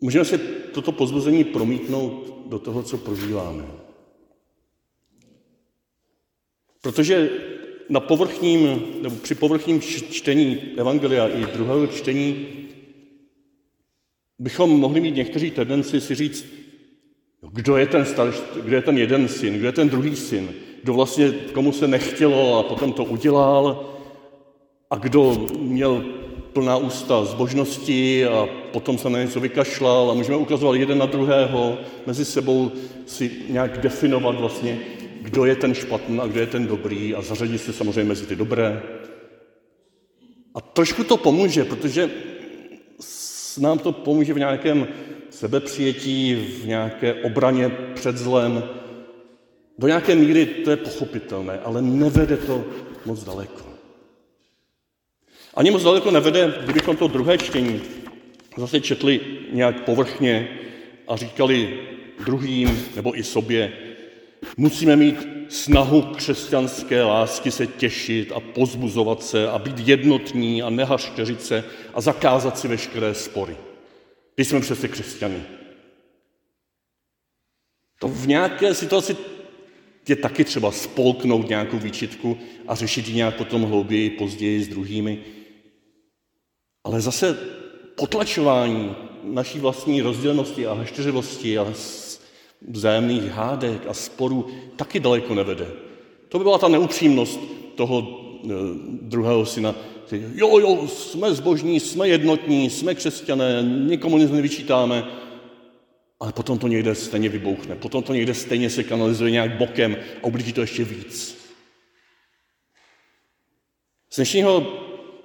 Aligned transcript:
můžeme 0.00 0.24
si 0.24 0.38
toto 0.72 0.92
pozbuzení 0.92 1.44
promítnout 1.44 2.42
do 2.46 2.58
toho, 2.58 2.82
co 2.82 2.98
prožíváme. 2.98 3.64
Protože 6.82 7.30
na 7.88 8.00
povrchním, 8.00 8.82
nebo 9.02 9.16
při 9.16 9.34
povrchním 9.34 9.80
čtení 9.80 10.58
Evangelia 10.76 11.28
i 11.28 11.46
druhého 11.46 11.86
čtení 11.86 12.46
bychom 14.38 14.70
mohli 14.70 15.00
mít 15.00 15.14
někteří 15.14 15.50
tendenci 15.50 16.00
si 16.00 16.14
říct, 16.14 16.46
kdo 17.52 17.76
je 17.76 17.86
ten, 17.86 18.04
starší, 18.04 18.40
kdo 18.62 18.76
je 18.76 18.82
ten 18.82 18.98
jeden 18.98 19.28
syn, 19.28 19.54
kdo 19.54 19.66
je 19.66 19.72
ten 19.72 19.88
druhý 19.88 20.16
syn, 20.16 20.54
kdo 20.82 20.94
vlastně 20.94 21.32
komu 21.32 21.72
se 21.72 21.88
nechtělo 21.88 22.58
a 22.58 22.62
potom 22.62 22.92
to 22.92 23.04
udělal 23.04 23.94
a 24.90 24.96
kdo 24.96 25.46
měl 25.58 26.04
plná 26.56 26.76
ústa 26.76 27.24
zbožnosti 27.24 28.26
a 28.26 28.48
potom 28.72 28.98
se 28.98 29.10
na 29.10 29.22
něco 29.22 29.40
vykašlal 29.40 30.10
a 30.10 30.14
můžeme 30.14 30.36
ukazovat 30.36 30.80
jeden 30.80 30.98
na 30.98 31.06
druhého, 31.06 31.78
mezi 32.06 32.24
sebou 32.24 32.72
si 33.06 33.30
nějak 33.48 33.80
definovat 33.80 34.40
vlastně, 34.40 34.78
kdo 35.20 35.44
je 35.44 35.56
ten 35.56 35.74
špatný 35.74 36.20
a 36.20 36.26
kdo 36.26 36.40
je 36.40 36.46
ten 36.46 36.66
dobrý 36.66 37.14
a 37.14 37.22
zařadit 37.22 37.58
se 37.58 37.72
samozřejmě 37.72 38.04
mezi 38.04 38.26
ty 38.26 38.36
dobré. 38.36 38.82
A 40.54 40.60
trošku 40.60 41.04
to 41.04 41.16
pomůže, 41.16 41.64
protože 41.64 42.10
nám 43.58 43.78
to 43.78 43.92
pomůže 43.92 44.32
v 44.32 44.38
nějakém 44.38 44.88
sebepřijetí, 45.30 46.34
v 46.34 46.66
nějaké 46.66 47.14
obraně 47.14 47.68
před 47.94 48.16
zlem. 48.16 48.64
Do 49.78 49.86
nějaké 49.86 50.14
míry 50.14 50.46
to 50.46 50.70
je 50.70 50.76
pochopitelné, 50.76 51.60
ale 51.60 51.82
nevede 51.82 52.36
to 52.36 52.64
moc 53.04 53.24
daleko. 53.24 53.75
Ani 55.56 55.70
moc 55.70 55.82
daleko 55.82 56.10
nevede, 56.10 56.54
kdybychom 56.64 56.96
to 56.96 57.08
druhé 57.08 57.38
čtení 57.38 57.80
zase 58.56 58.80
četli 58.80 59.20
nějak 59.52 59.84
povrchně 59.84 60.48
a 61.08 61.16
říkali 61.16 61.80
druhým 62.24 62.84
nebo 62.96 63.18
i 63.18 63.24
sobě, 63.24 63.72
musíme 64.56 64.96
mít 64.96 65.28
snahu 65.48 66.02
křesťanské 66.02 67.02
lásky 67.02 67.50
se 67.50 67.66
těšit 67.66 68.32
a 68.32 68.40
pozbuzovat 68.40 69.22
se 69.22 69.48
a 69.48 69.58
být 69.58 69.88
jednotní 69.88 70.62
a 70.62 70.70
nehašteřit 70.70 71.42
se 71.42 71.64
a 71.94 72.00
zakázat 72.00 72.58
si 72.58 72.68
veškeré 72.68 73.14
spory. 73.14 73.56
Když 74.34 74.48
jsme 74.48 74.60
přece 74.60 74.88
křesťany. 74.88 75.42
To 78.00 78.08
v 78.08 78.28
nějaké 78.28 78.74
situaci 78.74 79.16
je 80.08 80.16
taky 80.16 80.44
třeba 80.44 80.72
spolknout 80.72 81.48
nějakou 81.48 81.78
výčitku 81.78 82.38
a 82.68 82.74
řešit 82.74 83.08
ji 83.08 83.14
nějak 83.14 83.36
potom 83.36 83.62
hlouběji, 83.62 84.10
později 84.10 84.64
s 84.64 84.68
druhými. 84.68 85.24
Ale 86.86 87.00
zase 87.00 87.38
potlačování 87.94 88.96
naší 89.22 89.58
vlastní 89.58 90.02
rozdělnosti 90.02 90.66
a 90.66 90.74
hašteřivosti 90.74 91.58
a 91.58 91.72
vzájemných 92.68 93.22
hádek 93.22 93.82
a 93.88 93.94
sporů 93.94 94.46
taky 94.76 95.00
daleko 95.00 95.34
nevede. 95.34 95.66
To 96.28 96.38
by 96.38 96.44
byla 96.44 96.58
ta 96.58 96.68
neupřímnost 96.68 97.40
toho 97.74 98.20
e, 98.44 98.48
druhého 99.02 99.46
syna. 99.46 99.74
Jo, 100.12 100.58
jo, 100.58 100.88
jsme 100.88 101.34
zbožní, 101.34 101.80
jsme 101.80 102.08
jednotní, 102.08 102.70
jsme 102.70 102.94
křesťané, 102.94 103.62
nikomu 103.62 104.18
nic 104.18 104.30
nevyčítáme, 104.30 105.04
ale 106.20 106.32
potom 106.32 106.58
to 106.58 106.68
někde 106.68 106.94
stejně 106.94 107.28
vybouchne, 107.28 107.74
potom 107.74 108.02
to 108.02 108.12
někde 108.12 108.34
stejně 108.34 108.70
se 108.70 108.84
kanalizuje 108.84 109.30
nějak 109.30 109.58
bokem 109.58 109.96
a 110.22 110.26
ublíží 110.26 110.52
to 110.52 110.60
ještě 110.60 110.84
víc. 110.84 111.38
Z 114.10 114.16
dnešního 114.16 114.66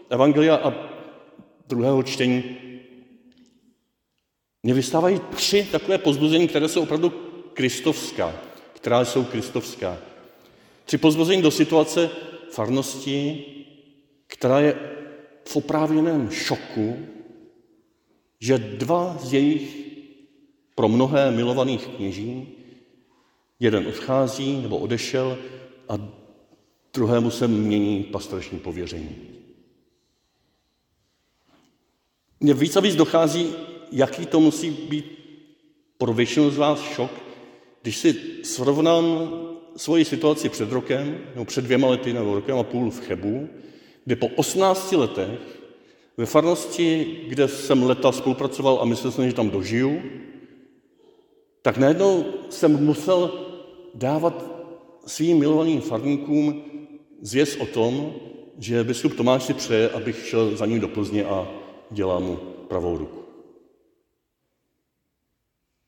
evangelia 0.09 0.55
a 0.55 0.91
druhého 1.71 2.03
čtení 2.03 2.43
mně 4.63 4.73
vystávají 4.73 5.19
tři 5.35 5.67
takové 5.71 5.97
pozbuzení, 5.97 6.47
které 6.47 6.69
jsou 6.69 6.83
opravdu 6.83 7.09
kristovská, 7.53 8.35
která 8.73 9.05
jsou 9.05 9.23
kristovská. 9.23 9.97
Tři 10.85 10.97
pozbuzení 10.97 11.41
do 11.41 11.51
situace 11.51 12.09
farnosti, 12.51 13.45
která 14.27 14.59
je 14.59 14.75
v 15.45 15.55
oprávněném 15.55 16.29
šoku, 16.29 16.97
že 18.39 18.57
dva 18.57 19.17
z 19.21 19.33
jejich 19.33 19.77
pro 20.75 20.87
mnohé 20.87 21.31
milovaných 21.31 21.87
kněží, 21.87 22.47
jeden 23.59 23.87
odchází 23.87 24.61
nebo 24.61 24.77
odešel 24.77 25.37
a 25.89 25.93
druhému 26.93 27.31
se 27.31 27.47
mění 27.47 28.03
pastoreční 28.03 28.59
pověření. 28.59 29.40
Mně 32.43 32.53
víc 32.53 32.75
a 32.75 32.79
víc 32.79 32.95
dochází, 32.95 33.53
jaký 33.91 34.25
to 34.25 34.39
musí 34.39 34.69
být 34.69 35.05
pro 35.97 36.13
většinu 36.13 36.49
z 36.49 36.57
vás 36.57 36.81
šok, 36.81 37.11
když 37.81 37.97
si 37.97 38.15
srovnám 38.43 39.05
svoji 39.75 40.05
situaci 40.05 40.49
před 40.49 40.71
rokem, 40.71 41.17
nebo 41.33 41.45
před 41.45 41.65
dvěma 41.65 41.87
lety, 41.87 42.13
nebo 42.13 42.35
rokem 42.35 42.57
a 42.57 42.63
půl 42.63 42.91
v 42.91 42.99
Chebu, 42.99 43.49
kde 44.05 44.15
po 44.15 44.27
18 44.27 44.91
letech 44.91 45.39
ve 46.17 46.25
farnosti, 46.25 47.17
kde 47.27 47.47
jsem 47.47 47.83
leta 47.83 48.11
spolupracoval 48.11 48.79
a 48.81 48.85
myslel 48.85 49.11
jsem, 49.11 49.27
že 49.27 49.35
tam 49.35 49.49
dožiju, 49.49 50.01
tak 51.61 51.77
najednou 51.77 52.25
jsem 52.49 52.85
musel 52.85 53.31
dávat 53.95 54.45
svým 55.05 55.39
milovaným 55.39 55.81
farníkům 55.81 56.63
zvěst 57.21 57.61
o 57.61 57.65
tom, 57.65 58.13
že 58.57 58.83
biskup 58.83 59.15
Tomáš 59.15 59.43
si 59.43 59.53
přeje, 59.53 59.89
abych 59.89 60.27
šel 60.27 60.57
za 60.57 60.65
ním 60.65 60.79
do 60.79 60.87
Plzně 60.87 61.25
a 61.25 61.60
dělal 61.91 62.19
mu 62.19 62.35
pravou 62.67 62.97
ruku. 62.97 63.21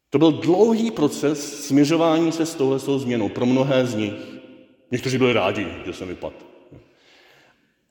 To 0.10 0.20
byl 0.20 0.32
dlouhý 0.32 0.92
proces 0.92 1.66
směřování 1.66 2.32
se 2.32 2.46
s 2.46 2.56
touhle 2.56 2.80
změnou 2.80 3.30
pro 3.30 3.46
mnohé 3.46 3.86
z 3.86 3.96
nich. 3.96 4.14
Někteří 4.92 5.18
byli 5.18 5.34
rádi, 5.34 5.68
že 5.86 5.94
jsem 5.94 6.08
vypadl. 6.08 6.36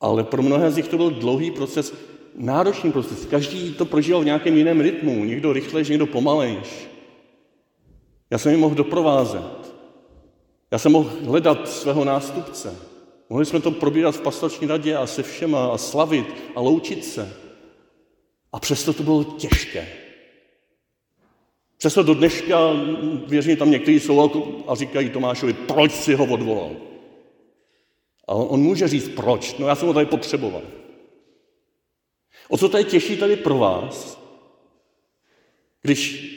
Ale 0.00 0.24
pro 0.24 0.42
mnohé 0.42 0.70
z 0.70 0.76
nich 0.76 0.88
to 0.88 0.96
byl 0.96 1.10
dlouhý 1.10 1.50
proces, 1.50 1.94
náročný 2.34 2.92
proces. 2.92 3.26
Každý 3.26 3.74
to 3.74 3.84
prožíval 3.84 4.20
v 4.20 4.24
nějakém 4.24 4.56
jiném 4.56 4.80
rytmu, 4.80 5.24
někdo 5.24 5.52
rychlejš, 5.52 5.88
někdo 5.88 6.06
pomalejš. 6.06 6.88
Já 8.30 8.38
jsem 8.38 8.52
ji 8.52 8.58
mohl 8.58 8.74
doprovázet. 8.74 9.74
Já 10.70 10.78
jsem 10.78 10.92
mohl 10.92 11.10
hledat 11.24 11.68
svého 11.68 12.04
nástupce. 12.04 12.76
Mohli 13.30 13.46
jsme 13.46 13.60
to 13.60 13.70
probírat 13.70 14.16
v 14.16 14.20
pastorační 14.20 14.66
radě 14.66 14.96
a 14.96 15.06
se 15.06 15.22
všema 15.22 15.66
a 15.66 15.78
slavit 15.78 16.34
a 16.54 16.60
loučit 16.60 17.04
se. 17.04 17.36
A 18.52 18.60
přesto 18.60 18.92
to 18.92 19.02
bylo 19.02 19.24
těžké. 19.24 19.88
Přesto 21.78 22.02
do 22.02 22.14
dneška, 22.14 22.58
věřím, 23.26 23.56
tam 23.56 23.70
někteří 23.70 24.00
jsou 24.00 24.64
a 24.66 24.74
říkají 24.74 25.10
Tomášovi, 25.10 25.52
proč 25.52 25.92
si 25.92 26.14
ho 26.14 26.24
odvolal? 26.24 26.70
A 28.28 28.34
on, 28.34 28.46
on 28.50 28.60
může 28.60 28.88
říct, 28.88 29.08
proč? 29.08 29.58
No 29.58 29.68
já 29.68 29.74
jsem 29.74 29.88
ho 29.88 29.94
tady 29.94 30.06
potřeboval. 30.06 30.62
O 32.48 32.58
co 32.58 32.68
tady 32.68 32.84
těší 32.84 33.16
tady 33.16 33.36
pro 33.36 33.58
vás, 33.58 34.22
když 35.82 36.32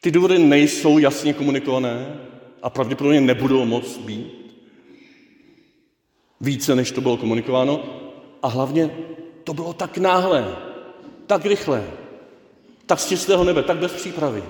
ty 0.00 0.10
důvody 0.10 0.38
nejsou 0.38 0.98
jasně 0.98 1.34
komunikované 1.34 2.20
a 2.62 2.70
pravděpodobně 2.70 3.20
nebudou 3.20 3.64
moc 3.64 3.98
být 3.98 4.56
více, 6.40 6.74
než 6.74 6.90
to 6.90 7.00
bylo 7.00 7.16
komunikováno, 7.16 7.84
a 8.42 8.48
hlavně 8.48 8.96
to 9.44 9.54
bylo 9.54 9.72
tak 9.72 9.98
náhle, 9.98 10.71
tak 11.26 11.44
rychle, 11.44 11.90
tak 12.86 13.00
z 13.00 13.08
čistého 13.08 13.44
nebe, 13.44 13.62
tak 13.62 13.78
bez 13.78 13.92
přípravy. 13.92 14.44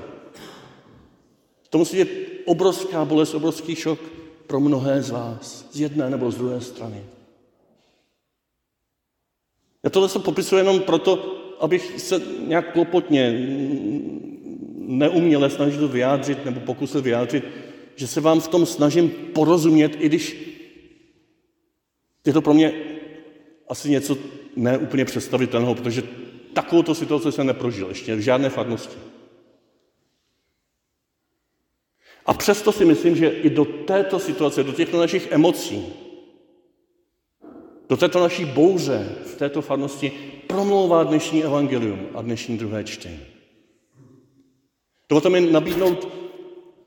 To 1.70 1.78
musí 1.78 1.96
být 1.96 2.08
obrovská 2.44 3.04
bolest, 3.04 3.34
obrovský 3.34 3.74
šok 3.74 3.98
pro 4.46 4.60
mnohé 4.60 5.02
z 5.02 5.10
vás, 5.10 5.68
z 5.72 5.80
jedné 5.80 6.10
nebo 6.10 6.30
z 6.30 6.36
druhé 6.36 6.60
strany. 6.60 7.04
Já 9.82 9.90
tohle 9.90 10.08
se 10.08 10.18
popisuji 10.18 10.56
jenom 10.56 10.80
proto, 10.80 11.38
abych 11.60 12.00
se 12.00 12.22
nějak 12.46 12.72
klopotně, 12.72 13.48
neuměle 14.78 15.50
snažil 15.50 15.88
vyjádřit 15.88 16.44
nebo 16.44 16.60
pokusil 16.60 17.02
vyjádřit, 17.02 17.44
že 17.96 18.06
se 18.06 18.20
vám 18.20 18.40
v 18.40 18.48
tom 18.48 18.66
snažím 18.66 19.10
porozumět, 19.10 19.96
i 19.98 20.08
když 20.08 20.52
je 22.26 22.32
to 22.32 22.42
pro 22.42 22.54
mě 22.54 22.72
asi 23.68 23.90
něco 23.90 24.16
neúplně 24.56 25.04
představitelného, 25.04 25.74
protože 25.74 26.02
takovouto 26.52 26.94
situaci 26.94 27.32
jsem 27.32 27.46
neprožil 27.46 27.88
ještě 27.88 28.16
v 28.16 28.20
žádné 28.20 28.50
farnosti. 28.50 28.96
A 32.26 32.34
přesto 32.34 32.72
si 32.72 32.84
myslím, 32.84 33.16
že 33.16 33.28
i 33.28 33.50
do 33.50 33.64
této 33.64 34.18
situace, 34.18 34.64
do 34.64 34.72
těchto 34.72 34.98
našich 34.98 35.32
emocí, 35.32 35.86
do 37.88 37.96
této 37.96 38.20
naší 38.20 38.44
bouře 38.44 39.16
v 39.26 39.34
této 39.34 39.62
farnosti 39.62 40.12
promlouvá 40.46 41.04
dnešní 41.04 41.44
evangelium 41.44 42.00
a 42.14 42.22
dnešní 42.22 42.58
druhé 42.58 42.84
čtení. 42.84 43.20
Dovolte 45.08 45.30
mi 45.30 45.40
nabídnout 45.40 46.08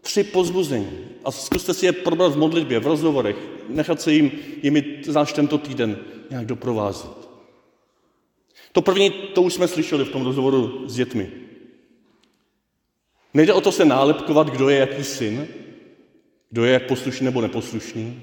tři 0.01 0.23
pozbuzení 0.23 0.89
a 1.23 1.31
zkuste 1.31 1.73
si 1.73 1.85
je 1.85 1.91
probrat 1.91 2.33
v 2.33 2.37
modlitbě, 2.37 2.79
v 2.79 2.87
rozhovorech, 2.87 3.35
nechat 3.69 4.01
se 4.01 4.13
jim, 4.13 4.31
jimi 4.63 5.01
zvlášť 5.05 5.35
tento 5.35 5.57
týden 5.57 5.97
nějak 6.29 6.45
doprovázet. 6.45 7.24
To 8.75 8.81
první, 8.81 9.09
to 9.09 9.41
už 9.41 9.53
jsme 9.53 9.67
slyšeli 9.67 10.05
v 10.05 10.11
tom 10.11 10.25
rozhovoru 10.25 10.83
s 10.89 10.95
dětmi. 10.95 11.31
Nejde 13.33 13.53
o 13.53 13.61
to 13.61 13.71
se 13.71 13.85
nálepkovat, 13.85 14.49
kdo 14.49 14.69
je 14.69 14.79
jaký 14.79 15.03
syn, 15.03 15.47
kdo 16.49 16.65
je 16.65 16.73
jak 16.73 16.87
poslušný 16.87 17.25
nebo 17.25 17.41
neposlušný. 17.41 18.21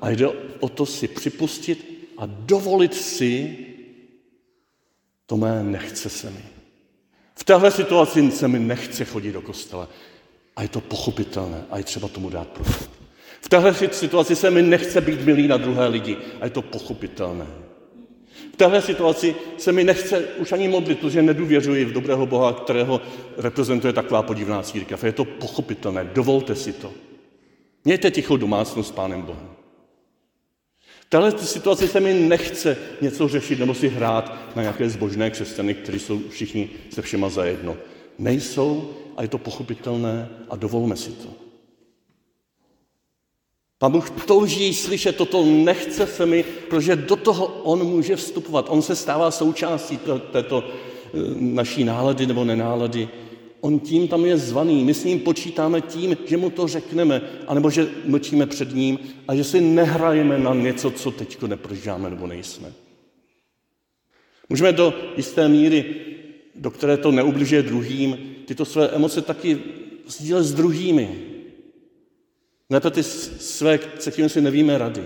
A 0.00 0.10
jde 0.10 0.28
o 0.60 0.68
to 0.68 0.86
si 0.86 1.08
připustit 1.08 2.08
a 2.18 2.26
dovolit 2.26 2.94
si, 2.94 3.56
to 5.26 5.36
mé 5.36 5.62
nechce 5.64 6.08
se 6.08 6.30
mi. 6.30 6.44
V 7.34 7.44
téhle 7.44 7.70
situaci 7.70 8.30
se 8.30 8.48
mi 8.48 8.58
nechce 8.58 9.04
chodit 9.04 9.32
do 9.32 9.42
kostela. 9.42 9.88
A 10.56 10.62
je 10.62 10.68
to 10.68 10.80
pochopitelné 10.80 11.64
a 11.70 11.78
je 11.78 11.84
třeba 11.84 12.08
tomu 12.08 12.30
dát 12.30 12.48
prostor. 12.48 12.88
V 13.40 13.48
téhle 13.48 13.74
situaci 13.74 14.36
se 14.36 14.50
mi 14.50 14.62
nechce 14.62 15.00
být 15.00 15.20
milý 15.20 15.48
na 15.48 15.56
druhé 15.56 15.88
lidi 15.88 16.16
a 16.40 16.44
je 16.44 16.50
to 16.50 16.62
pochopitelné. 16.62 17.69
Téhle 18.60 18.82
situaci 18.82 19.34
se 19.58 19.72
mi 19.72 19.84
nechce 19.84 20.20
už 20.20 20.52
ani 20.52 20.68
modlit, 20.68 20.98
protože 20.98 21.22
nedůvěřuji 21.22 21.84
v 21.84 21.92
dobrého 21.92 22.26
Boha, 22.26 22.52
kterého 22.52 23.00
reprezentuje 23.36 23.92
taková 23.92 24.22
podivná 24.22 24.62
církev. 24.62 25.04
Je 25.04 25.12
to 25.12 25.24
pochopitelné, 25.24 26.04
dovolte 26.04 26.54
si 26.54 26.72
to. 26.72 26.92
Mějte 27.84 28.10
tichou 28.10 28.36
domácnost 28.36 28.88
s 28.88 28.92
Pánem 28.92 29.22
Bohem. 29.22 29.48
V 31.00 31.06
téhle 31.08 31.38
situaci 31.38 31.88
se 31.88 32.00
mi 32.00 32.14
nechce 32.14 32.76
něco 33.00 33.28
řešit 33.28 33.58
nebo 33.58 33.74
si 33.74 33.88
hrát 33.88 34.56
na 34.56 34.62
nějaké 34.62 34.90
zbožné 34.90 35.30
křesťany, 35.30 35.74
kteří 35.74 35.98
jsou 35.98 36.20
všichni 36.28 36.70
se 36.90 37.02
všema 37.02 37.28
zajedno. 37.28 37.76
Nejsou 38.18 38.90
a 39.16 39.22
je 39.22 39.28
to 39.28 39.38
pochopitelné 39.38 40.28
a 40.50 40.56
dovolme 40.56 40.96
si 40.96 41.10
to. 41.10 41.49
Pán 43.80 43.92
Bůh 43.92 44.10
touží 44.10 44.74
slyšet 44.74 45.16
toto, 45.16 45.44
nechce 45.44 46.06
se 46.06 46.26
mi, 46.26 46.44
protože 46.68 46.96
do 46.96 47.16
toho 47.16 47.46
on 47.46 47.84
může 47.84 48.16
vstupovat. 48.16 48.66
On 48.68 48.82
se 48.82 48.96
stává 48.96 49.30
součástí 49.30 49.98
této 50.32 50.64
eh, 50.64 51.18
naší 51.36 51.84
nálady 51.84 52.26
nebo 52.26 52.44
nenálady. 52.44 53.08
On 53.60 53.80
tím 53.80 54.08
tam 54.08 54.24
je 54.24 54.36
zvaný. 54.36 54.84
My 54.84 54.94
s 54.94 55.04
ním 55.04 55.20
počítáme 55.20 55.80
tím, 55.80 56.16
že 56.26 56.36
mu 56.36 56.50
to 56.50 56.68
řekneme, 56.68 57.22
anebo 57.46 57.70
že 57.70 57.88
mlčíme 58.04 58.46
před 58.46 58.74
ním 58.74 58.98
a 59.28 59.34
že 59.34 59.44
si 59.44 59.60
nehrajeme 59.60 60.38
na 60.38 60.54
něco, 60.54 60.90
co 60.90 61.10
teď 61.10 61.42
neprožíváme 61.42 62.10
nebo 62.10 62.26
nejsme. 62.26 62.72
Můžeme 64.48 64.72
do 64.72 64.94
jisté 65.16 65.48
míry, 65.48 65.94
do 66.54 66.70
které 66.70 66.96
to 66.96 67.12
neubližuje 67.12 67.62
druhým, 67.62 68.18
tyto 68.44 68.64
své 68.64 68.88
emoce 68.88 69.22
taky 69.22 69.58
sdílet 70.06 70.44
s 70.44 70.54
druhými. 70.54 71.29
Lépe 72.70 72.90
ty 72.90 73.02
své, 73.02 73.78
se 73.98 74.10
kterými 74.10 74.28
si 74.30 74.40
nevíme 74.40 74.78
rady. 74.78 75.02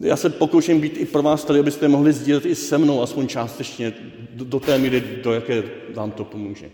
Já 0.00 0.16
se 0.16 0.30
pokouším 0.30 0.80
být 0.80 0.96
i 0.96 1.06
pro 1.06 1.22
vás 1.22 1.44
tady, 1.44 1.60
abyste 1.60 1.88
mohli 1.88 2.12
sdílet 2.12 2.46
i 2.46 2.54
se 2.54 2.78
mnou, 2.78 3.02
aspoň 3.02 3.28
částečně, 3.28 3.94
do, 4.30 4.44
do 4.44 4.60
té 4.60 4.78
míry, 4.78 5.04
do 5.22 5.32
jaké 5.32 5.62
vám 5.94 6.10
to 6.10 6.24
pomůže. 6.24 6.70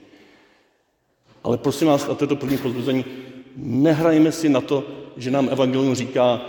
Ale 1.44 1.58
prosím 1.58 1.88
vás, 1.88 2.08
a 2.08 2.14
to 2.14 2.24
je 2.24 2.28
to 2.28 2.36
první 2.36 2.58
pozbuzení, 2.58 3.04
nehrajme 3.56 4.32
si 4.32 4.48
na 4.48 4.60
to, 4.60 4.84
že 5.16 5.30
nám 5.30 5.48
Evangelium 5.48 5.94
říká, 5.94 6.40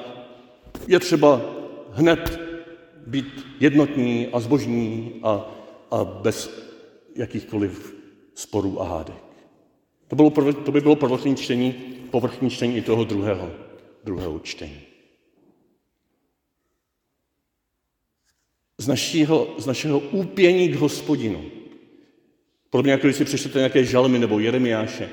je 0.88 1.00
třeba 1.00 1.42
hned 1.92 2.39
být 3.07 3.45
jednotní 3.60 4.28
a 4.28 4.39
zbožní 4.39 5.13
a, 5.24 5.56
a 5.92 6.04
bez 6.06 6.50
jakýchkoliv 7.16 7.95
sporů 8.33 8.81
a 8.81 8.88
hádek. 8.88 9.24
To, 10.07 10.16
bylo, 10.16 10.30
to 10.54 10.71
by 10.71 10.81
bylo 10.81 10.95
prvotní 10.95 11.36
čtení, 11.36 11.75
povrchní 12.15 12.50
čtení 12.50 12.77
i 12.77 12.81
toho 12.81 13.03
druhého, 13.03 13.51
druhého 14.03 14.39
čtení. 14.39 14.81
Z 18.77 18.88
našeho, 18.88 19.47
z 19.57 19.65
našeho 19.65 20.00
úpění 20.00 20.69
k 20.69 20.75
hospodinu, 20.75 21.44
podobně 22.69 22.91
jako 22.91 23.07
když 23.07 23.15
si 23.15 23.25
přečtete 23.25 23.59
nějaké 23.59 23.83
žalmy 23.83 24.19
nebo 24.19 24.39
Jeremiáše, 24.39 25.09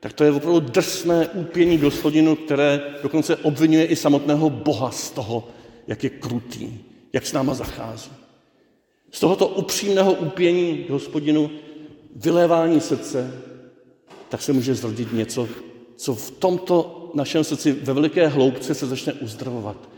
tak 0.00 0.12
to 0.12 0.24
je 0.24 0.30
opravdu 0.30 0.60
drsné 0.60 1.28
úpění 1.28 1.78
k 1.78 1.82
hospodinu, 1.82 2.36
které 2.36 2.80
dokonce 3.02 3.36
obvinuje 3.36 3.84
i 3.84 3.96
samotného 3.96 4.50
Boha 4.50 4.90
z 4.90 5.10
toho, 5.10 5.48
jak 5.86 6.04
je 6.04 6.10
krutý, 6.10 6.78
jak 7.12 7.26
s 7.26 7.32
náma 7.32 7.54
zachází. 7.54 8.10
Z 9.10 9.20
tohoto 9.20 9.48
upřímného 9.48 10.12
úpění 10.12 10.84
k 10.84 10.90
hospodinu, 10.90 11.50
vylévání 12.16 12.80
srdce, 12.80 13.42
tak 14.28 14.42
se 14.42 14.52
může 14.52 14.74
zrodit 14.74 15.12
něco, 15.12 15.48
co 15.96 16.14
v 16.14 16.30
tomto 16.30 17.10
našem 17.14 17.44
srdci 17.44 17.72
ve 17.72 17.92
veliké 17.92 18.28
hloubce 18.28 18.74
se 18.74 18.86
začne 18.86 19.12
uzdravovat. 19.12 19.88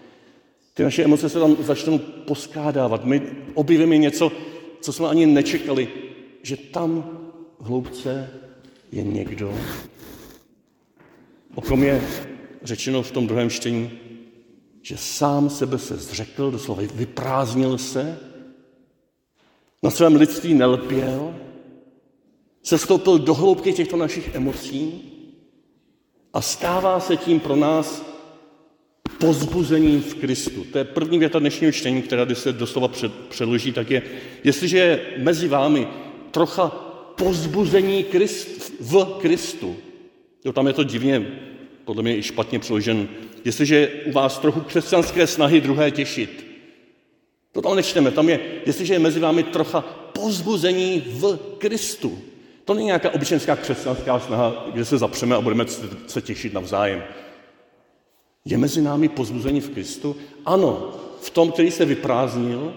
Ty 0.75 0.83
naše 0.83 1.05
emoce 1.05 1.29
se 1.29 1.41
tam 1.41 1.57
začnou 1.61 1.99
poskádávat. 1.99 3.05
My 3.05 3.23
objevíme 3.55 3.97
něco, 3.97 4.33
co 4.81 4.93
jsme 4.93 5.09
ani 5.09 5.27
nečekali, 5.27 5.89
že 6.43 6.57
tam 6.57 7.19
v 7.59 7.65
hloubce 7.65 8.31
je 8.93 9.03
někdo, 9.03 9.55
o 11.55 11.61
kom 11.61 11.83
je 11.83 12.03
řečeno 12.63 13.03
v 13.03 13.11
tom 13.11 13.27
druhém 13.27 13.51
čtení, 13.51 13.91
že 14.83 14.97
sám 14.97 15.51
sebe 15.51 15.79
se 15.79 15.97
zřekl, 15.97 16.51
doslova 16.51 16.83
vyprázdnil 16.95 17.79
se, 17.79 18.19
na 19.83 19.91
svém 19.91 20.17
lidství 20.17 20.55
nelpěl, 20.55 21.35
se 22.63 22.79
stoupil 22.79 23.19
do 23.19 23.35
hloubky 23.35 23.73
těchto 23.73 23.97
našich 23.97 24.35
emocí 24.35 25.13
a 26.35 26.41
stává 26.41 27.01
se 27.01 27.17
tím 27.17 27.41
pro 27.41 27.57
nás 27.57 28.05
pozbuzením 29.19 30.03
v 30.03 30.15
Kristu. 30.15 30.65
To 30.73 30.79
je 30.79 30.85
první 30.85 31.19
věta 31.19 31.39
dnešního 31.39 31.73
čtení, 31.73 32.03
která 32.03 32.25
když 32.25 32.39
se 32.39 32.53
doslova 32.53 32.91
předloží, 33.29 33.73
tak 33.73 33.91
je, 33.91 34.03
jestliže 34.45 34.79
je 34.79 35.01
mezi 35.17 35.49
vámi 35.49 35.89
trocha 36.31 36.69
pozbuzení 37.17 38.05
Krist, 38.05 38.73
v 38.81 39.05
Kristu, 39.05 39.77
jo, 40.45 40.53
tam 40.53 40.67
je 40.67 40.73
to 40.73 40.85
divně, 40.85 41.27
podle 41.85 42.03
mě 42.03 42.17
i 42.17 42.23
špatně 42.23 42.59
přeložen, 42.59 43.09
jestliže 43.45 43.77
je 43.77 43.89
u 43.89 44.13
vás 44.13 44.39
trochu 44.39 44.61
křesťanské 44.61 45.27
snahy 45.27 45.61
druhé 45.61 45.91
těšit, 45.91 46.47
to 47.53 47.63
tam 47.63 47.77
nečteme, 47.77 48.11
tam 48.11 48.29
je, 48.29 48.41
jestliže 48.67 48.95
je 48.95 48.99
mezi 48.99 49.21
vámi 49.21 49.43
trocha 49.43 49.81
pozbuzení 50.13 51.05
v 51.07 51.39
Kristu. 51.59 52.19
To 52.69 52.75
není 52.75 52.87
nějaká 52.87 53.11
obyčejná 53.11 53.57
křesťanská 53.57 54.21
snaha, 54.21 54.67
kde 54.73 54.85
se 54.85 54.99
zapřeme 54.99 55.37
a 55.37 55.41
budeme 55.41 55.65
se 56.07 56.23
těšit 56.23 56.53
navzájem. 56.53 57.03
Je 58.45 58.59
mezi 58.59 58.83
námi 58.83 59.09
pozbuzení 59.09 59.61
v 59.61 59.71
Kristu? 59.71 60.17
Ano, 60.45 60.93
v 61.21 61.31
tom, 61.31 61.53
který 61.53 61.71
se 61.71 61.85
vyprázdnil, 61.85 62.75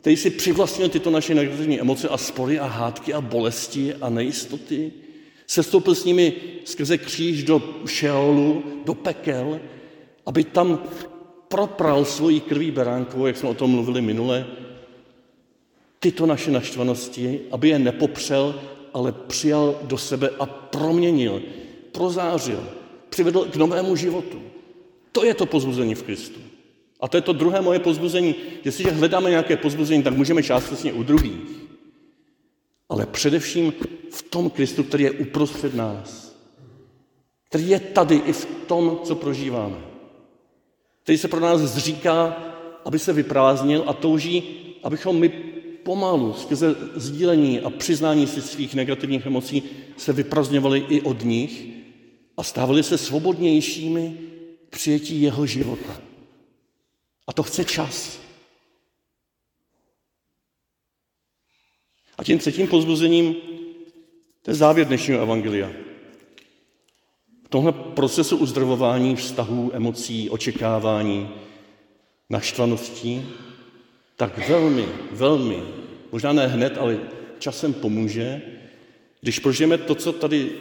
který 0.00 0.16
si 0.16 0.30
přivlastnil 0.30 0.88
tyto 0.88 1.10
naše 1.10 1.34
negativní 1.34 1.80
emoce 1.80 2.08
a 2.08 2.16
spory 2.16 2.58
a 2.58 2.66
hádky 2.66 3.14
a 3.14 3.20
bolesti 3.20 3.94
a 3.94 4.08
nejistoty, 4.08 4.92
sestoupil 5.46 5.94
s 5.94 6.04
nimi 6.04 6.32
skrze 6.64 6.98
kříž 6.98 7.44
do 7.44 7.62
šeolu, 7.86 8.62
do 8.84 8.94
pekel, 8.94 9.60
aby 10.26 10.44
tam 10.44 10.82
propral 11.48 12.04
svoji 12.04 12.40
krví 12.40 12.70
beránkovou, 12.70 13.26
jak 13.26 13.36
jsme 13.36 13.48
o 13.48 13.54
tom 13.54 13.70
mluvili 13.70 14.00
minule, 14.00 14.46
tyto 16.00 16.26
naše 16.26 16.50
naštvanosti, 16.50 17.40
aby 17.50 17.68
je 17.68 17.78
nepopřel 17.78 18.54
ale 18.94 19.12
přijal 19.12 19.78
do 19.82 19.98
sebe 19.98 20.30
a 20.38 20.46
proměnil, 20.46 21.42
prozářil, 21.92 22.68
přivedl 23.08 23.44
k 23.44 23.56
novému 23.56 23.96
životu. 23.96 24.42
To 25.12 25.24
je 25.24 25.34
to 25.34 25.46
pozbuzení 25.46 25.94
v 25.94 26.02
Kristu. 26.02 26.40
A 27.00 27.08
to 27.08 27.16
je 27.16 27.20
to 27.20 27.32
druhé 27.32 27.60
moje 27.60 27.78
pozbuzení. 27.78 28.34
Jestliže 28.64 28.90
hledáme 28.90 29.30
nějaké 29.30 29.56
pozbuzení, 29.56 30.02
tak 30.02 30.16
můžeme 30.16 30.42
částečně 30.42 30.92
u 30.92 31.02
druhých. 31.02 31.40
Ale 32.88 33.06
především 33.06 33.72
v 34.10 34.22
tom 34.22 34.50
Kristu, 34.50 34.82
který 34.82 35.04
je 35.04 35.10
uprostřed 35.10 35.74
nás. 35.74 36.36
Který 37.48 37.68
je 37.68 37.80
tady 37.80 38.14
i 38.14 38.32
v 38.32 38.46
tom, 38.66 39.00
co 39.04 39.14
prožíváme. 39.14 39.76
Který 41.02 41.18
se 41.18 41.28
pro 41.28 41.40
nás 41.40 41.60
zříká, 41.60 42.42
aby 42.84 42.98
se 42.98 43.12
vyprázdnil 43.12 43.84
a 43.86 43.92
touží, 43.92 44.42
abychom 44.82 45.20
my 45.20 45.53
pomalu 45.84 46.32
skrze 46.32 46.76
sdílení 46.94 47.60
a 47.60 47.70
přiznání 47.70 48.26
si 48.26 48.42
svých 48.42 48.74
negativních 48.74 49.26
emocí 49.26 49.62
se 49.96 50.12
vyprazňovali 50.12 50.84
i 50.88 51.00
od 51.00 51.24
nich 51.24 51.66
a 52.36 52.42
stávali 52.42 52.82
se 52.82 52.98
svobodnějšími 52.98 54.18
přijetí 54.70 55.22
jeho 55.22 55.46
života. 55.46 56.00
A 57.26 57.32
to 57.32 57.42
chce 57.42 57.64
čas. 57.64 58.20
A 62.18 62.24
tím 62.24 62.38
třetím 62.38 62.68
pozbuzením, 62.68 63.34
to 64.42 64.50
je 64.50 64.54
závěr 64.54 64.86
dnešního 64.86 65.20
evangelia. 65.20 65.70
V 67.44 67.48
tomhle 67.48 67.72
procesu 67.72 68.36
uzdravování 68.36 69.16
vztahů, 69.16 69.70
emocí, 69.74 70.30
očekávání, 70.30 71.28
naštvaností, 72.30 73.26
tak 74.16 74.48
velmi, 74.48 74.86
velmi, 75.12 75.62
možná 76.12 76.32
ne 76.32 76.46
hned, 76.46 76.78
ale 76.78 76.98
časem 77.38 77.72
pomůže, 77.72 78.42
když 79.20 79.38
prožijeme 79.38 79.78
to, 79.78 79.94
co 79.94 80.12
tady 80.12 80.52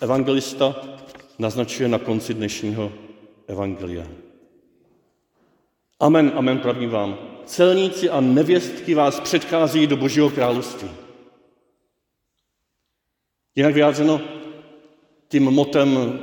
evangelista 0.00 0.76
naznačuje 1.38 1.88
na 1.88 1.98
konci 1.98 2.34
dnešního 2.34 2.92
evangelia. 3.46 4.06
Amen, 6.00 6.32
amen, 6.34 6.58
pravím 6.58 6.90
vám. 6.90 7.18
Celníci 7.44 8.10
a 8.10 8.20
nevěstky 8.20 8.94
vás 8.94 9.20
předchází 9.20 9.86
do 9.86 9.96
Božího 9.96 10.30
království. 10.30 10.90
Jinak 13.54 13.74
vyjádřeno 13.74 14.20
tím 15.28 15.44
motem 15.44 16.20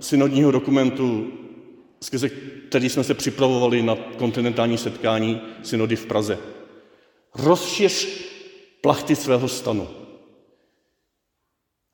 synodního 0.00 0.50
dokumentu, 0.50 1.32
skrze 2.02 2.30
který 2.72 2.88
jsme 2.88 3.04
se 3.04 3.14
připravovali 3.14 3.82
na 3.82 3.96
kontinentální 3.96 4.78
setkání 4.78 5.40
synody 5.62 5.96
v 5.96 6.06
Praze. 6.06 6.38
Rozšiř 7.34 8.08
plachty 8.80 9.16
svého 9.16 9.48
stanu. 9.48 9.88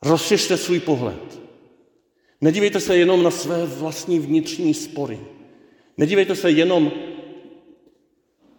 Rozšiřte 0.02 0.56
svůj 0.56 0.80
pohled. 0.80 1.40
Nedívejte 2.40 2.80
se 2.80 2.96
jenom 2.96 3.22
na 3.22 3.30
své 3.30 3.66
vlastní 3.66 4.18
vnitřní 4.18 4.74
spory. 4.74 5.20
Nedívejte 5.96 6.36
se 6.36 6.50
jenom 6.50 6.92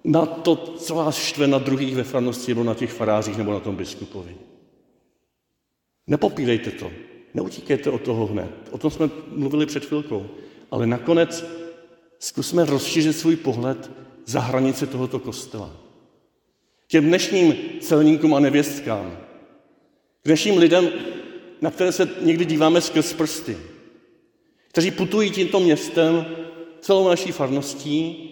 na 0.03 0.25
to, 0.25 0.55
co 0.55 0.95
vás 0.95 1.17
štve 1.17 1.47
na 1.47 1.57
druhých 1.57 1.95
ve 1.95 2.03
farnosti, 2.03 2.51
nebo 2.51 2.63
na 2.63 2.75
těch 2.75 2.93
farářích, 2.93 3.37
nebo 3.37 3.51
na 3.51 3.59
tom 3.59 3.75
biskupovi. 3.75 4.35
Nepopírejte 6.07 6.71
to. 6.71 6.91
Neutíkejte 7.33 7.89
od 7.89 8.01
toho 8.01 8.25
hned. 8.25 8.51
O 8.71 8.77
tom 8.77 8.91
jsme 8.91 9.09
mluvili 9.27 9.65
před 9.65 9.85
chvilkou. 9.85 10.25
Ale 10.71 10.87
nakonec 10.87 11.45
zkusme 12.19 12.65
rozšířit 12.65 13.17
svůj 13.17 13.35
pohled 13.35 13.91
za 14.25 14.39
hranice 14.39 14.87
tohoto 14.87 15.19
kostela. 15.19 15.71
Těm 16.87 17.05
dnešním 17.05 17.55
celníkům 17.81 18.33
a 18.33 18.39
nevěstkám, 18.39 19.17
k 20.21 20.25
dnešním 20.25 20.57
lidem, 20.57 20.89
na 21.61 21.71
které 21.71 21.91
se 21.91 22.09
někdy 22.21 22.45
díváme 22.45 22.81
skrz 22.81 23.13
prsty, 23.13 23.57
kteří 24.67 24.91
putují 24.91 25.31
tímto 25.31 25.59
městem 25.59 26.25
celou 26.81 27.07
naší 27.07 27.31
farností 27.31 28.29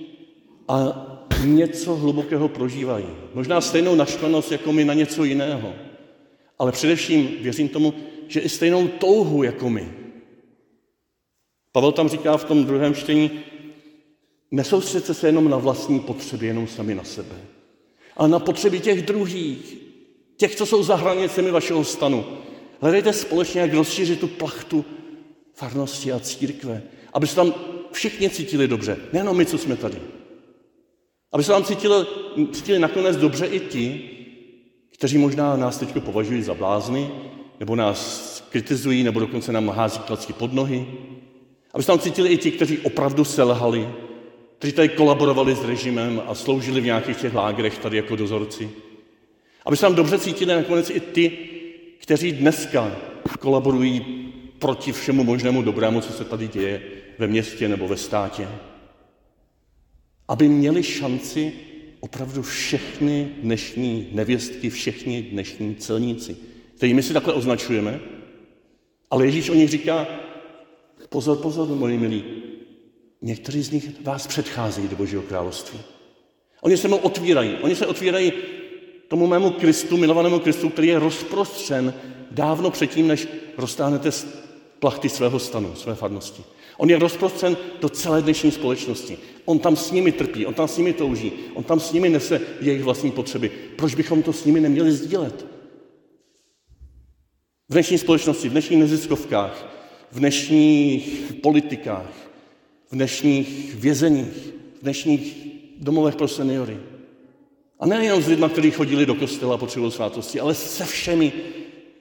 a 0.68 1.04
něco 1.46 1.96
hlubokého 1.96 2.48
prožívají. 2.48 3.06
Možná 3.34 3.62
stejnou 3.62 3.96
naštvanost 3.96 4.52
jako 4.52 4.74
my 4.74 4.86
na 4.86 4.94
něco 4.94 5.24
jiného. 5.24 5.74
Ale 6.60 6.72
především 6.72 7.30
věřím 7.42 7.70
tomu, 7.70 7.94
že 8.28 8.40
i 8.40 8.50
stejnou 8.50 8.88
touhu 8.88 9.44
jako 9.44 9.70
my. 9.70 9.94
Pavel 11.78 11.92
tam 11.92 12.10
říká 12.10 12.38
v 12.38 12.44
tom 12.44 12.66
druhém 12.66 12.96
čtení, 12.96 13.32
nesoustředte 14.52 15.14
se 15.14 15.28
jenom 15.28 15.50
na 15.50 15.58
vlastní 15.58 16.00
potřeby, 16.00 16.48
jenom 16.48 16.68
sami 16.68 16.96
na 16.96 17.04
sebe, 17.04 17.36
ale 18.16 18.30
na 18.30 18.40
potřeby 18.40 18.80
těch 18.80 19.02
druhých, 19.02 19.78
těch, 20.38 20.56
co 20.56 20.66
jsou 20.66 20.84
za 20.84 20.96
hranicemi 20.96 21.52
vašeho 21.52 21.84
stanu. 21.84 22.26
Hledejte 22.82 23.14
společně, 23.14 23.62
jak 23.62 23.74
rozšířit 23.74 24.20
tu 24.20 24.28
plachtu 24.28 24.86
farnosti 25.54 26.12
a 26.12 26.20
církve, 26.20 26.84
aby 27.14 27.28
se 27.28 27.36
tam 27.36 27.54
všichni 27.92 28.30
cítili 28.30 28.68
dobře, 28.68 28.98
nejenom 29.14 29.38
my, 29.38 29.46
co 29.46 29.58
jsme 29.58 29.76
tady. 29.76 29.98
Aby 31.32 31.44
se 31.44 31.52
tam 31.52 31.64
cítili, 31.64 32.06
cítili 32.52 32.80
nakonec 32.80 33.18
dobře 33.18 33.46
i 33.46 33.60
ti, 33.60 34.10
kteří 34.94 35.18
možná 35.18 35.56
nás 35.56 35.78
teď 35.78 36.04
považují 36.04 36.42
za 36.42 36.54
blázny, 36.54 37.12
nebo 37.60 37.76
nás 37.76 38.42
kritizují, 38.50 39.04
nebo 39.04 39.20
dokonce 39.20 39.52
nám 39.52 39.70
hází 39.70 40.00
klacky 40.00 40.34
pod 40.34 40.54
nohy. 40.54 40.88
Aby 41.78 41.84
se 41.84 41.88
tam 41.88 42.00
cítili 42.00 42.30
i 42.30 42.38
ti, 42.38 42.52
kteří 42.52 42.78
opravdu 42.78 43.24
selhali, 43.24 43.90
kteří 44.58 44.74
tady 44.74 44.90
kolaborovali 44.90 45.56
s 45.56 45.64
režimem 45.64 46.22
a 46.28 46.36
sloužili 46.36 46.82
v 46.82 46.86
nějakých 46.86 47.18
těch 47.18 47.34
lágrech 47.34 47.78
tady 47.78 47.98
jako 47.98 48.16
dozorci. 48.16 48.70
Aby 49.66 49.78
se 49.78 49.82
tam 49.82 49.96
dobře 49.96 50.20
cítili 50.20 50.56
nakonec 50.56 50.90
i 50.90 51.00
ty, 51.00 51.38
kteří 51.98 52.32
dneska 52.32 52.98
kolaborují 53.40 54.02
proti 54.60 54.92
všemu 54.92 55.24
možnému 55.24 55.62
dobrému, 55.62 56.02
co 56.02 56.14
se 56.14 56.26
tady 56.26 56.48
děje 56.48 56.82
ve 57.20 57.28
městě 57.28 57.68
nebo 57.68 57.88
ve 57.88 57.98
státě. 57.98 58.48
Aby 60.28 60.48
měli 60.48 60.84
šanci 60.84 61.54
opravdu 62.00 62.42
všechny 62.42 63.30
dnešní 63.42 64.08
nevěstky, 64.12 64.70
všechny 64.70 65.22
dnešní 65.22 65.76
celníci, 65.76 66.38
který 66.76 66.94
my 66.94 67.04
si 67.04 67.14
takhle 67.14 67.34
označujeme, 67.34 68.00
ale 69.12 69.26
Ježíš 69.26 69.50
o 69.50 69.54
nich 69.54 69.70
říká, 69.70 70.08
pozor, 71.10 71.38
pozor, 71.38 71.68
moji 71.68 71.98
milí, 71.98 72.24
někteří 73.22 73.64
z 73.64 73.72
nich 73.72 74.02
vás 74.04 74.28
předcházejí 74.28 74.88
do 74.88 74.96
Božího 74.96 75.22
království. 75.22 75.80
Oni 76.62 76.78
se 76.78 76.88
mu 76.88 76.98
otvírají, 76.98 77.56
oni 77.62 77.76
se 77.76 77.88
otvírají 77.88 78.34
tomu 79.08 79.28
mému 79.28 79.50
Kristu, 79.50 79.98
milovanému 79.98 80.40
Kristu, 80.40 80.70
který 80.70 80.88
je 80.88 81.00
rozprostřen 81.00 81.94
dávno 82.32 82.72
předtím, 82.72 83.08
než 83.08 83.28
roztáhnete 83.58 84.10
plachty 84.80 85.10
svého 85.10 85.40
stanu, 85.40 85.76
své 85.76 85.96
farnosti. 85.96 86.44
On 86.78 86.90
je 86.90 87.00
rozprostřen 87.00 87.58
do 87.82 87.90
celé 87.90 88.22
dnešní 88.22 88.52
společnosti. 88.52 89.18
On 89.46 89.60
tam 89.60 89.76
s 89.76 89.92
nimi 89.92 90.12
trpí, 90.12 90.46
on 90.46 90.54
tam 90.54 90.68
s 90.68 90.78
nimi 90.78 90.94
touží, 90.94 91.32
on 91.54 91.64
tam 91.64 91.80
s 91.80 91.92
nimi 91.94 92.10
nese 92.10 92.42
jejich 92.62 92.84
vlastní 92.84 93.12
potřeby. 93.12 93.52
Proč 93.76 93.96
bychom 93.96 94.24
to 94.24 94.34
s 94.34 94.46
nimi 94.46 94.60
neměli 94.60 94.92
sdílet? 94.92 95.46
V 97.70 97.74
dnešní 97.74 97.98
společnosti, 97.98 98.50
v 98.50 98.52
dnešních 98.52 98.80
neziskovkách, 98.80 99.77
v 100.12 100.20
dnešních 100.20 101.34
politikách, 101.44 102.12
v 102.92 102.96
dnešních 102.96 103.76
vězeních, 103.76 104.54
v 104.80 104.82
dnešních 104.82 105.48
domovech 105.78 106.16
pro 106.16 106.28
seniory. 106.28 106.78
A 107.80 107.86
nejenom 107.86 108.22
s 108.22 108.28
lidmi, 108.28 108.46
kteří 108.50 108.72
chodili 108.72 109.06
do 109.06 109.16
kostela 109.16 109.56
a 109.56 109.58
potřebují 109.58 109.92
svátosti, 109.92 110.40
ale 110.40 110.56
se 110.56 110.86
všemi, 110.86 111.34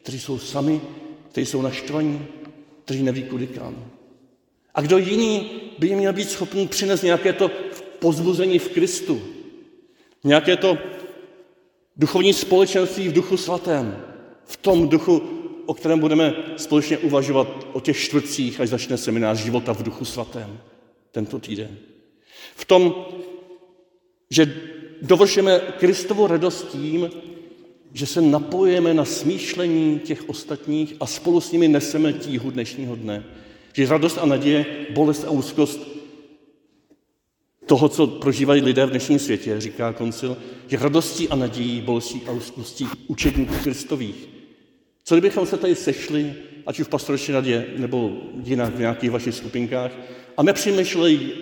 kteří 0.03 0.21
jsou 0.21 0.39
sami, 0.39 0.81
kteří 1.29 1.47
jsou 1.47 1.63
naštvaní, 1.63 2.27
kteří 2.85 3.03
neví 3.03 3.23
kudy 3.23 3.47
kam. 3.47 3.85
A 4.75 4.81
kdo 4.81 4.99
jiný 4.99 5.51
by 5.79 5.87
jim 5.87 5.99
měl 5.99 6.13
být 6.13 6.31
schopný 6.31 6.69
přinést 6.69 7.03
nějaké 7.03 7.33
to 7.33 7.51
pozbuzení 7.99 8.59
v 8.59 8.69
Kristu, 8.69 9.23
nějaké 10.25 10.57
to 10.57 10.79
duchovní 11.97 12.33
společenství 12.33 13.09
v 13.09 13.13
duchu 13.13 13.37
svatém, 13.37 14.05
v 14.45 14.57
tom 14.57 14.89
duchu, 14.89 15.36
o 15.66 15.75
kterém 15.75 15.99
budeme 15.99 16.35
společně 16.56 16.99
uvažovat 16.99 17.66
o 17.73 17.80
těch 17.80 17.99
čtvrtcích, 17.99 18.61
až 18.61 18.68
začne 18.68 18.96
seminář 18.96 19.38
života 19.38 19.75
v 19.75 19.82
duchu 19.82 20.04
svatém 20.04 20.58
tento 21.12 21.38
týden. 21.38 21.76
V 22.56 22.64
tom, 22.64 22.94
že 24.30 24.54
dovršíme 25.02 25.61
Kristovo 25.78 26.26
radost 26.26 26.68
tím, 26.68 27.11
že 27.92 28.06
se 28.06 28.20
napojíme 28.20 28.94
na 28.94 29.04
smýšlení 29.04 29.99
těch 29.99 30.28
ostatních 30.28 30.94
a 31.00 31.06
spolu 31.06 31.40
s 31.40 31.52
nimi 31.52 31.68
neseme 31.68 32.12
tíhu 32.12 32.50
dnešního 32.50 32.96
dne. 32.96 33.25
Že 33.73 33.87
radost 33.87 34.18
a 34.18 34.26
naděje, 34.26 34.66
bolest 34.90 35.25
a 35.25 35.30
úzkost 35.30 35.80
toho, 37.66 37.88
co 37.88 38.06
prožívají 38.06 38.62
lidé 38.62 38.87
v 38.87 38.90
dnešním 38.90 39.18
světě, 39.18 39.61
říká 39.61 39.92
koncil, 39.92 40.37
že 40.68 40.78
radostí 40.78 41.28
a 41.28 41.37
nadějí, 41.37 41.80
bolestí 41.80 42.23
a 42.26 42.30
úzkostí 42.30 42.87
učedníků 43.06 43.54
Kristových. 43.62 44.36
Co 45.09 45.15
kdybychom 45.15 45.47
se 45.47 45.57
tady 45.57 45.75
sešli, 45.75 46.35
ať 46.67 46.81
už 46.81 46.87
v 46.87 46.91
pastorační 46.91 47.35
radě 47.35 47.67
nebo 47.77 48.11
jinak 48.43 48.75
v 48.75 48.79
nějakých 48.79 49.11
vašich 49.11 49.35
skupinkách, 49.35 49.91
a 50.37 50.43
nepřemýšleli 50.43 51.33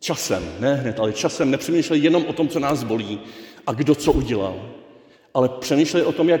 časem, 0.00 0.52
ne 0.60 0.74
hned, 0.74 1.00
ale 1.00 1.12
časem 1.12 1.50
nepřemýšleli 1.50 2.02
jenom 2.02 2.24
o 2.26 2.32
tom, 2.32 2.48
co 2.48 2.60
nás 2.60 2.84
bolí 2.84 3.20
a 3.66 3.72
kdo 3.72 3.94
co 3.94 4.12
udělal, 4.12 4.70
ale 5.34 5.48
přemýšleli 5.48 6.06
o 6.06 6.12
tom, 6.12 6.28
jak 6.28 6.40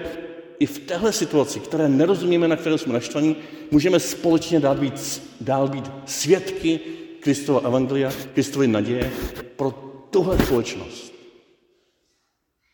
i 0.58 0.66
v 0.66 0.78
téhle 0.78 1.12
situaci, 1.12 1.60
které 1.60 1.88
nerozumíme, 1.88 2.48
na 2.48 2.56
které 2.56 2.78
jsme 2.78 2.92
naštvaní, 2.92 3.36
můžeme 3.70 4.00
společně 4.00 4.60
dál 4.60 4.74
být, 4.74 5.22
dál 5.40 5.68
být 5.68 5.90
svědky 6.06 6.80
Kristova 7.20 7.60
evangelia, 7.60 8.12
Kristovy 8.34 8.68
naděje 8.68 9.12
pro 9.56 9.70
tuhle 10.10 10.38
společnost. 10.38 11.12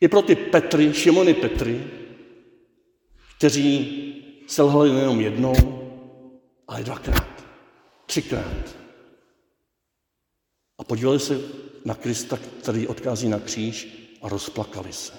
I 0.01 0.07
pro 0.07 0.21
ty 0.21 0.35
Petry, 0.35 0.93
Šimony 0.93 1.33
Petry, 1.33 1.81
kteří 3.39 3.71
selhali 4.47 4.93
nejenom 4.93 5.21
jednou, 5.21 5.55
ale 6.67 6.83
dvakrát, 6.83 7.43
třikrát. 8.05 8.75
A 10.77 10.83
podívali 10.83 11.19
se 11.19 11.39
na 11.85 11.95
Krista, 11.95 12.37
který 12.37 12.87
odkází 12.87 13.29
na 13.29 13.39
kříž 13.39 13.87
a 14.21 14.29
rozplakali 14.29 14.93
se. 14.93 15.13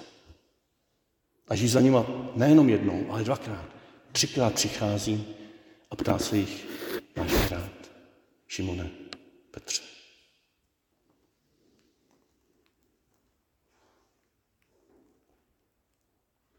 A 1.49 1.55
Ježíš 1.55 1.71
za 1.71 1.81
nima 1.81 2.07
nejenom 2.37 2.69
jednou, 2.69 3.07
ale 3.11 3.25
dvakrát, 3.25 3.69
třikrát 4.13 4.55
přichází 4.55 5.25
a 5.91 5.97
ptá 5.97 6.19
se 6.19 6.37
jich, 6.37 6.67
máš 7.17 7.51
rád, 7.51 7.91
Šimone, 8.49 8.91
Petře. 9.51 10.00